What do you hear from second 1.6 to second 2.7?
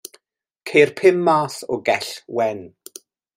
o gell wen.